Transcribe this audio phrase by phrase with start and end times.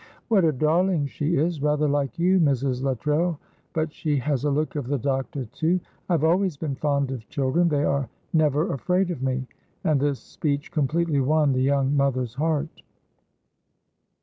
[0.29, 2.81] "What a darling she is rather like you, Mrs.
[2.81, 3.37] Luttrell,
[3.71, 5.79] but she has a look of the doctor too.
[6.09, 9.45] I have always been fond of children, they are never afraid of me,"
[9.83, 12.81] and this speech completely won the young mother's heart.